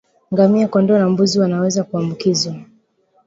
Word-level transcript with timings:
Ngamia 0.31 0.67
kondoo 0.67 0.97
na 0.97 1.09
mbuzi 1.09 1.39
wanaweza 1.39 1.83
kuambukizwa 1.83 2.55